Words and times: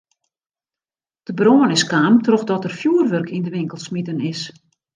De 1.25 1.33
brân 1.39 1.75
is 1.77 1.87
kaam 1.91 2.15
trochdat 2.25 2.63
der 2.65 2.77
fjoerwurk 2.79 3.29
yn 3.37 3.45
de 3.45 3.51
winkel 3.57 3.79
smiten 3.85 4.19
is. 4.31 4.41